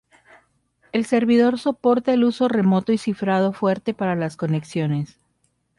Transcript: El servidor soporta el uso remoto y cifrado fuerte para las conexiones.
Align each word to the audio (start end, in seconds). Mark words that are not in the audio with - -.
El 0.93 1.05
servidor 1.05 1.59
soporta 1.59 2.11
el 2.11 2.23
uso 2.23 2.47
remoto 2.47 2.91
y 2.91 2.97
cifrado 2.97 3.53
fuerte 3.53 3.93
para 3.93 4.15
las 4.15 4.35
conexiones. 4.35 5.19